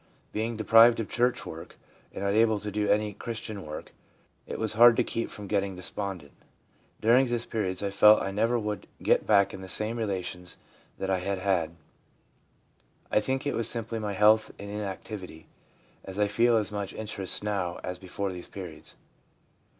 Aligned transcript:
Being 0.31 0.57
deprived 0.57 0.99
of 0.99 1.07
church 1.09 1.45
work, 1.45 1.77
and 2.11 2.23
unable 2.23 2.59
to 2.61 2.71
do 2.71 2.87
any 2.87 3.09
active 3.09 3.19
Christian 3.19 3.63
work, 3.67 3.93
it 4.47 4.57
was 4.57 4.73
hard 4.73 4.97
to 4.97 5.03
keep 5.03 5.29
from 5.29 5.45
getting 5.45 5.75
despondent. 5.75 6.31
During 7.01 7.27
these 7.27 7.45
periods 7.45 7.83
I 7.83 7.91
felt 7.91 8.19
I 8.23 8.31
never 8.31 8.57
would 8.57 8.87
get 9.03 9.27
back 9.27 9.53
in 9.53 9.61
the 9.61 9.69
same 9.69 9.97
relations 9.99 10.57
that 10.97 11.11
I 11.11 11.19
had 11.19 11.37
had. 11.37 11.75
I 13.11 13.19
think 13.19 13.45
it 13.45 13.53
was 13.53 13.69
simply 13.69 13.99
my 13.99 14.13
health 14.13 14.49
and 14.57 14.71
inactivity, 14.71 15.45
as 16.03 16.17
I 16.17 16.25
feel 16.25 16.57
as 16.57 16.71
much 16.71 16.93
interest 16.95 17.43
now 17.43 17.77
as 17.83 17.99
before 17.99 18.31
these 18.31 18.47
periods.' 18.47 18.95